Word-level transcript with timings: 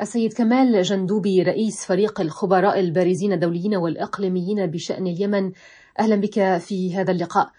السيد 0.00 0.32
كمال 0.32 0.82
جندوبي 0.82 1.42
رئيس 1.42 1.84
فريق 1.84 2.20
الخبراء 2.20 2.80
البارزين 2.80 3.32
الدوليين 3.32 3.76
والإقليميين 3.76 4.66
بشأن 4.66 5.06
اليمن 5.06 5.52
أهلا 5.98 6.16
بك 6.16 6.58
في 6.58 6.96
هذا 6.96 7.10
اللقاء. 7.10 7.50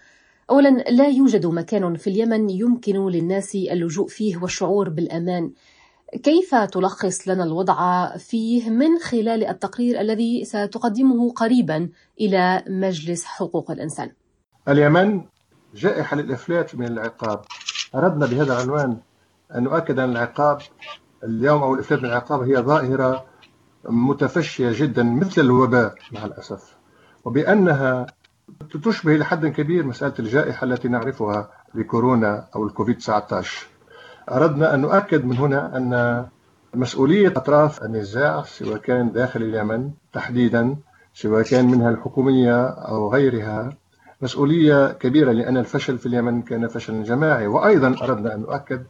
أولا 0.50 0.68
لا 0.68 1.08
يوجد 1.08 1.46
مكان 1.46 1.94
في 1.94 2.10
اليمن 2.10 2.50
يمكن 2.50 3.06
للناس 3.06 3.54
اللجوء 3.54 4.08
فيه 4.08 4.36
والشعور 4.36 4.88
بالأمان. 4.88 5.52
كيف 6.22 6.54
تلخص 6.54 7.28
لنا 7.28 7.44
الوضع 7.44 8.10
فيه 8.16 8.70
من 8.70 8.98
خلال 8.98 9.44
التقرير 9.44 10.00
الذي 10.00 10.44
ستقدمه 10.44 11.32
قريبا 11.32 11.88
إلى 12.20 12.64
مجلس 12.68 13.24
حقوق 13.24 13.70
الإنسان؟ 13.70 14.10
اليمن 14.68 15.24
جائحة 15.74 16.16
للإفلات 16.16 16.74
من 16.74 16.86
العقاب. 16.86 17.40
أردنا 17.94 18.26
بهذا 18.26 18.52
العنوان 18.52 19.00
أن 19.54 19.62
نؤكد 19.62 19.98
أن 19.98 20.10
العقاب 20.10 20.58
اليوم 21.26 21.62
أو 21.62 21.74
الإفلات 21.74 22.00
من 22.00 22.08
العقاب 22.08 22.42
هي 22.42 22.56
ظاهرة 22.56 23.24
متفشية 23.88 24.70
جدا 24.72 25.02
مثل 25.02 25.40
الوباء 25.40 25.94
مع 26.12 26.24
الأسف. 26.24 26.76
وبأنها 27.24 28.06
تشبه 28.84 29.16
لحد 29.16 29.46
كبير 29.46 29.86
مسألة 29.86 30.14
الجائحة 30.18 30.64
التي 30.64 30.88
نعرفها 30.88 31.50
لكورونا 31.74 32.46
أو 32.56 32.64
الكوفيد 32.64 32.96
19 32.96 33.66
أردنا 34.30 34.74
أن 34.74 34.80
نؤكد 34.80 35.24
من 35.24 35.36
هنا 35.36 35.76
أن 35.76 36.26
مسؤولية 36.74 37.28
أطراف 37.28 37.84
النزاع 37.84 38.42
سواء 38.42 38.76
كان 38.78 39.12
داخل 39.12 39.42
اليمن 39.42 39.90
تحديدا 40.12 40.76
سواء 41.14 41.42
كان 41.42 41.70
منها 41.70 41.90
الحكومية 41.90 42.66
أو 42.66 43.12
غيرها 43.12 43.70
مسؤولية 44.22 44.92
كبيرة 44.92 45.32
لأن 45.32 45.56
الفشل 45.56 45.98
في 45.98 46.06
اليمن 46.06 46.42
كان 46.42 46.68
فشلا 46.68 47.02
جماعي. 47.02 47.46
وأيضا 47.46 47.96
أردنا 48.02 48.34
أن 48.34 48.40
نؤكد 48.40 48.84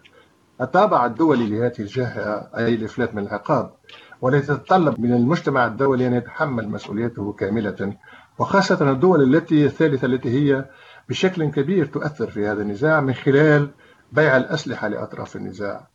الطابع 0.61 1.07
الدولي 1.07 1.47
لهذه 1.47 1.79
الجهة 1.79 2.51
أي 2.57 2.75
الإفلات 2.75 3.15
من 3.15 3.23
العقاب 3.23 3.75
والتي 4.21 4.47
تتطلب 4.47 5.01
من 5.01 5.13
المجتمع 5.15 5.67
الدولي 5.67 6.07
أن 6.07 6.13
يتحمل 6.13 6.69
مسؤوليته 6.69 7.33
كاملة 7.33 7.97
وخاصة 8.39 8.91
الدول 8.91 9.35
التي 9.37 9.65
الثالثة 9.65 10.07
التي 10.07 10.29
هي 10.29 10.65
بشكل 11.09 11.51
كبير 11.51 11.87
تؤثر 11.87 12.31
في 12.31 12.47
هذا 12.47 12.63
النزاع 12.63 13.01
من 13.01 13.15
خلال 13.15 13.71
بيع 14.13 14.37
الأسلحة 14.37 14.89
لأطراف 14.89 15.37
النزاع. 15.37 15.87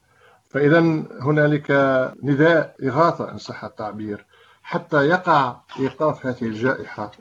فإذا 0.50 0.80
هنالك 1.22 1.72
نداء 2.24 2.76
إغاثة 2.84 3.32
إن 3.32 3.38
صح 3.38 3.64
التعبير 3.64 4.26
حتى 4.64 5.06
يقع 5.06 5.56
إيقاف 5.80 6.26
هذه 6.26 6.44
الجائحة 6.44 7.12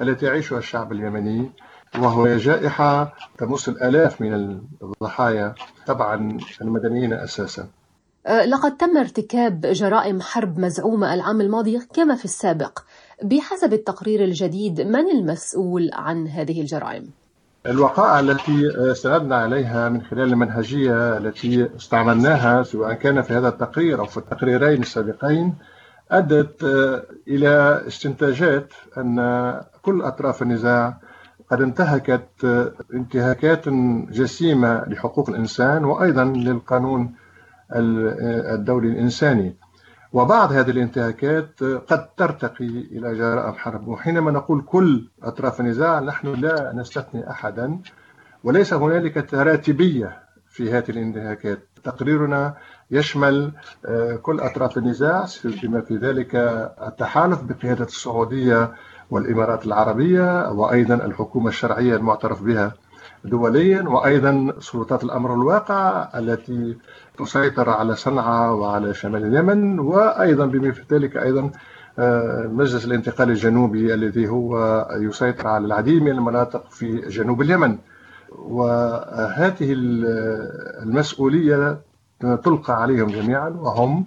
التي 0.00 0.26
يعيشها 0.26 0.58
الشعب 0.58 0.92
اليمني. 0.92 1.52
وهو 1.98 2.36
جائحة 2.36 3.14
تمس 3.38 3.68
الآلاف 3.68 4.20
من 4.20 4.60
الضحايا 4.82 5.54
طبعا 5.86 6.38
المدنيين 6.62 7.12
أساسا 7.12 7.68
أه، 8.26 8.44
لقد 8.44 8.76
تم 8.76 8.98
ارتكاب 8.98 9.60
جرائم 9.60 10.20
حرب 10.20 10.58
مزعومة 10.58 11.14
العام 11.14 11.40
الماضي 11.40 11.78
كما 11.94 12.14
في 12.14 12.24
السابق 12.24 12.78
بحسب 13.22 13.72
التقرير 13.72 14.24
الجديد 14.24 14.80
من 14.80 15.10
المسؤول 15.10 15.90
عن 15.92 16.28
هذه 16.28 16.60
الجرائم؟ 16.60 17.10
الوقائع 17.66 18.20
التي 18.20 18.70
استندنا 18.92 19.36
عليها 19.36 19.88
من 19.88 20.02
خلال 20.02 20.32
المنهجية 20.32 21.16
التي 21.16 21.70
استعملناها 21.76 22.62
سواء 22.62 22.92
كان 22.92 23.22
في 23.22 23.32
هذا 23.32 23.48
التقرير 23.48 24.00
أو 24.00 24.04
في 24.04 24.16
التقريرين 24.16 24.80
السابقين 24.82 25.54
أدت 26.10 26.64
إلى 27.28 27.84
استنتاجات 27.86 28.72
أن 28.98 29.16
كل 29.82 30.02
أطراف 30.02 30.42
النزاع 30.42 31.00
قد 31.50 31.60
انتهكت 31.62 32.28
انتهاكات 32.94 33.68
جسيمة 34.08 34.84
لحقوق 34.88 35.30
الإنسان 35.30 35.84
وأيضا 35.84 36.24
للقانون 36.24 37.14
الدولي 37.72 38.88
الإنساني. 38.88 39.56
وبعض 40.12 40.52
هذه 40.52 40.70
الانتهاكات 40.70 41.62
قد 41.62 42.08
ترتقي 42.16 42.66
إلى 42.66 43.14
جرائم 43.14 43.52
حرب 43.54 43.88
وحينما 43.88 44.30
نقول 44.30 44.62
كل 44.66 45.08
أطراف 45.22 45.60
النزاع 45.60 46.00
نحن 46.00 46.28
لا 46.28 46.72
نستثني 46.74 47.30
أحدا 47.30 47.78
وليس 48.44 48.72
هنالك 48.74 49.30
تراتبية 49.30 50.18
في 50.48 50.72
هذه 50.72 50.90
الانتهاكات. 50.90 51.58
تقريرنا 51.84 52.54
يشمل 52.90 53.52
آه، 53.86 54.16
كل 54.16 54.40
أطراف 54.40 54.78
النزاع 54.78 55.26
بما 55.44 55.80
في 55.80 55.96
ذلك 55.96 56.34
التحالف 56.86 57.42
بقيادة 57.42 57.84
السعودية 57.84 58.72
والإمارات 59.10 59.66
العربية 59.66 60.50
وأيضا 60.52 60.94
الحكومة 60.94 61.48
الشرعية 61.48 61.96
المعترف 61.96 62.42
بها 62.42 62.72
دوليا 63.24 63.82
وأيضا 63.82 64.52
سلطات 64.58 65.04
الأمر 65.04 65.34
الواقع 65.34 66.08
التي 66.18 66.76
تسيطر 67.18 67.70
على 67.70 67.96
صنعاء 67.96 68.52
وعلى 68.52 68.94
شمال 68.94 69.24
اليمن 69.24 69.78
وأيضا 69.78 70.46
بما 70.46 70.72
في 70.72 70.82
ذلك 70.90 71.16
أيضا 71.16 71.50
آه، 71.98 72.46
مجلس 72.52 72.84
الانتقال 72.84 73.30
الجنوبي 73.30 73.94
الذي 73.94 74.28
هو 74.28 74.86
يسيطر 75.00 75.48
على 75.48 75.66
العديد 75.66 76.02
من 76.02 76.10
المناطق 76.10 76.70
في 76.70 76.96
جنوب 76.96 77.42
اليمن. 77.42 77.78
وهذه 78.38 79.72
المسؤولية 80.82 81.80
تلقى 82.20 82.82
عليهم 82.82 83.06
جميعا 83.06 83.48
وهم 83.48 84.04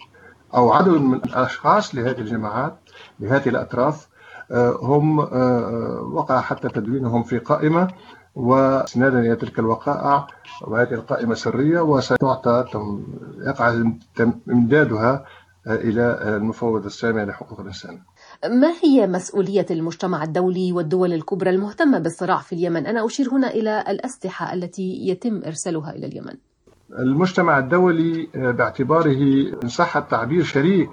أو 0.55 0.73
عدد 0.73 0.91
من 0.91 1.13
الأشخاص 1.13 1.95
لهذه 1.95 2.19
الجماعات 2.19 2.75
لهذه 3.19 3.49
الأطراف 3.49 4.07
هم 4.81 5.19
آه، 5.19 6.09
وقع 6.13 6.41
حتى 6.41 6.69
تدوينهم 6.69 7.23
في 7.23 7.39
قائمة 7.39 7.87
واستنادا 8.35 9.19
إلى 9.19 9.35
تلك 9.35 9.59
الوقائع 9.59 10.27
وهذه 10.61 10.93
القائمة 10.93 11.33
سرية 11.33 11.79
وستعطى 11.79 12.65
يقع 13.47 13.83
إمدادها 14.49 15.25
إلى 15.67 16.19
المفوض 16.37 16.85
السامي 16.85 17.21
لحقوق 17.25 17.59
الإنسان. 17.59 17.99
ما 18.49 18.73
هي 18.83 19.07
مسؤولية 19.07 19.65
المجتمع 19.71 20.23
الدولي 20.23 20.73
والدول 20.73 21.13
الكبرى 21.13 21.49
المهتمة 21.49 21.99
بالصراع 21.99 22.37
في 22.37 22.53
اليمن؟ 22.53 22.85
أنا 22.87 23.05
أشير 23.05 23.29
هنا 23.29 23.47
إلى 23.47 23.83
الأسلحة 23.89 24.53
التي 24.53 25.07
يتم 25.07 25.41
إرسالها 25.45 25.91
إلى 25.95 26.07
اليمن. 26.07 26.33
المجتمع 26.99 27.57
الدولي 27.59 28.27
باعتباره 28.35 29.17
إن 29.63 29.67
صح 29.67 29.97
التعبير 29.97 30.43
شريك 30.43 30.89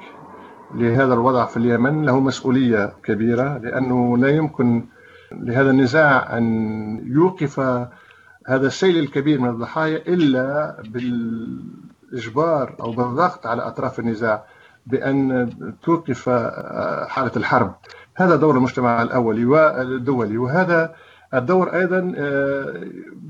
لهذا 0.75 1.15
الوضع 1.15 1.45
في 1.45 1.57
اليمن 1.57 2.05
له 2.05 2.21
مسؤولية 2.21 2.93
كبيرة 3.05 3.59
لأنه 3.59 4.19
لا 4.19 4.29
يمكن 4.29 4.85
لهذا 5.33 5.71
النزاع 5.71 6.39
أن 6.39 6.47
يوقف 7.07 7.61
هذا 8.47 8.67
السيل 8.67 8.99
الكبير 8.99 9.41
من 9.41 9.49
الضحايا 9.49 9.97
إلا 9.97 10.77
بالإجبار 10.89 12.77
أو 12.81 12.93
بالضغط 12.93 13.47
على 13.47 13.63
أطراف 13.63 14.01
النزاع 14.01 14.45
بأن 14.87 15.51
توقف 15.83 16.29
حالة 17.09 17.33
الحرب. 17.37 17.75
هذا 18.17 18.37
دور 18.37 18.57
المجتمع 18.57 19.03
الأولي 19.03 19.45
والدولي 19.45 20.39
وهذا 20.39 20.95
الدور 21.35 21.75
أيضا 21.75 22.15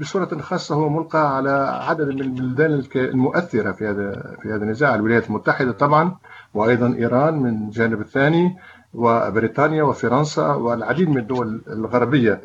بصورة 0.00 0.41
خاصة 0.41 0.75
هو 0.75 0.88
ملقى 0.88 1.37
على 1.37 1.50
عدد 1.88 2.09
من 2.09 2.21
البلدان 2.21 2.83
المؤثرة 2.97 3.72
في 3.72 3.87
هذا 3.87 4.37
في 4.43 4.49
هذا 4.49 4.65
النزاع. 4.65 4.94
الولايات 4.94 5.27
المتحدة 5.27 5.72
طبعا 5.72 6.16
وأيضا 6.55 6.94
إيران 6.94 7.39
من 7.39 7.66
الجانب 7.66 8.00
الثاني 8.00 8.56
وبريطانيا 8.94 9.83
وفرنسا 9.83 10.47
والعديد 10.47 11.09
من 11.09 11.19
الدول 11.19 11.62
الغربية. 11.69 12.41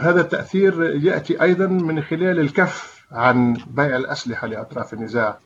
هذا 0.00 0.20
التأثير 0.20 0.82
يأتي 0.82 1.42
أيضا 1.42 1.66
من 1.66 2.02
خلال 2.02 2.40
الكف 2.40 3.06
عن 3.12 3.56
بيع 3.76 3.96
الأسلحة 3.96 4.46
لأطراف 4.46 4.94
النزاع. 4.94 5.38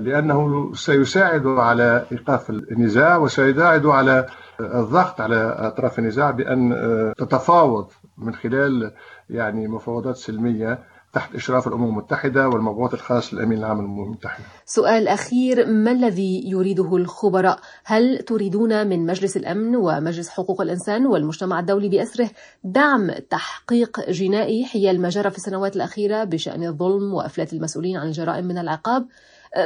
لأنه 0.00 0.70
سيساعد 0.74 1.46
على 1.46 2.04
إيقاف 2.12 2.50
النزاع 2.50 3.16
وسيساعد 3.16 3.86
على 3.86 4.26
الضغط 4.60 5.20
على 5.20 5.54
أطراف 5.58 5.98
النزاع 5.98 6.30
بأن 6.30 6.74
تتفاوض 7.18 7.86
من 8.18 8.34
خلال 8.34 8.92
يعني 9.30 9.68
مفاوضات 9.68 10.16
سلمية 10.16 10.78
تحت 11.16 11.34
إشراف 11.34 11.68
الأمم 11.68 11.88
المتحدة 11.88 12.48
والمبعوث 12.48 12.94
الخاص 12.94 13.34
للأمين 13.34 13.58
العام 13.58 13.80
للأمم 13.80 14.04
المتحدة 14.04 14.44
سؤال 14.64 15.08
أخير 15.08 15.66
ما 15.66 15.90
الذي 15.90 16.50
يريده 16.50 16.96
الخبراء؟ 16.96 17.58
هل 17.84 18.18
تريدون 18.18 18.86
من 18.86 19.06
مجلس 19.06 19.36
الأمن 19.36 19.76
ومجلس 19.76 20.28
حقوق 20.28 20.60
الإنسان 20.60 21.06
والمجتمع 21.06 21.60
الدولي 21.60 21.88
بأسره 21.88 22.30
دعم 22.64 23.10
تحقيق 23.30 24.10
جنائي 24.10 24.64
حيال 24.64 25.00
ما 25.00 25.08
جرى 25.08 25.30
في 25.30 25.36
السنوات 25.36 25.76
الأخيرة 25.76 26.24
بشأن 26.24 26.64
الظلم 26.64 27.14
وأفلات 27.14 27.52
المسؤولين 27.52 27.96
عن 27.96 28.06
الجرائم 28.06 28.44
من 28.44 28.58
العقاب؟ 28.58 29.06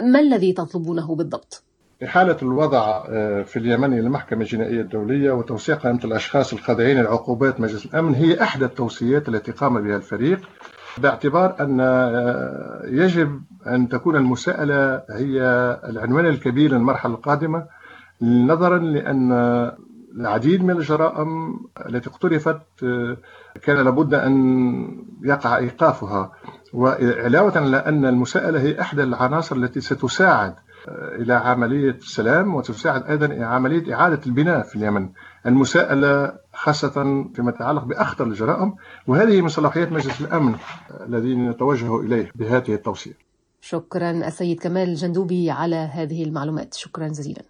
ما 0.03 0.21
الذي 0.21 0.53
تطلبونه 0.53 1.15
بالضبط؟ 1.15 1.65
إحالة 2.05 2.37
الوضع 2.43 3.05
آه، 3.09 3.43
في 3.43 3.59
اليمن 3.59 3.93
إلى 3.93 4.01
المحكمة 4.01 4.41
الجنائية 4.41 4.81
الدولية 4.81 5.31
وتوسيع 5.31 5.77
قائمة 5.77 6.05
الأشخاص 6.05 6.53
الخاضعين 6.53 7.03
لعقوبات 7.03 7.61
مجلس 7.61 7.87
الأمن 7.87 8.15
هي 8.15 8.43
إحدى 8.43 8.65
التوصيات 8.65 9.29
التي 9.29 9.53
قام 9.53 9.83
بها 9.83 9.97
الفريق 9.97 10.41
باعتبار 10.99 11.57
أن 11.61 11.81
آه، 11.81 12.83
يجب 12.85 13.43
أن 13.67 13.89
تكون 13.89 14.17
المساءلة 14.17 15.03
هي 15.11 15.43
العنوان 15.89 16.27
الكبير 16.27 16.73
للمرحلة 16.73 17.15
القادمة 17.15 17.67
نظرا 18.23 18.79
لأن 18.79 19.33
العديد 20.17 20.65
من 20.65 20.71
الجرائم 20.71 21.59
التي 21.87 22.11
اقترفت 22.11 22.61
آه، 22.85 23.17
كان 23.63 23.77
لابد 23.85 24.15
أن 24.15 24.35
يقع 25.23 25.57
إيقافها. 25.57 26.33
وعلاوة 26.73 27.59
على 27.59 27.77
أن 27.77 28.07
المساءلة 28.07 28.61
هي 28.61 28.81
إحدى 28.81 29.03
العناصر 29.03 29.57
التي 29.57 29.81
ستساعد 29.81 30.55
إلى 30.89 31.35
عملية 31.35 31.91
السلام 31.91 32.55
وتساعد 32.55 33.03
أيضا 33.11 33.45
عملية 33.45 33.95
إعادة 33.95 34.21
البناء 34.27 34.63
في 34.63 34.77
اليمن. 34.77 35.09
المساءلة 35.47 36.33
خاصة 36.53 37.25
فيما 37.35 37.51
يتعلق 37.51 37.85
بأخطر 37.85 38.25
الجرائم 38.25 38.75
وهذه 39.07 39.41
من 39.41 39.49
صلاحيات 39.49 39.93
مجلس 39.93 40.21
الأمن 40.21 40.55
الذي 41.01 41.35
نتوجه 41.35 42.01
إليه 42.01 42.31
بهذه 42.35 42.75
التوصية. 42.75 43.13
شكرا 43.61 44.11
السيد 44.11 44.61
كمال 44.61 44.95
جندوبي 44.95 45.51
على 45.51 45.77
هذه 45.77 46.25
المعلومات. 46.25 46.75
شكرا 46.75 47.09
جزيلا. 47.09 47.43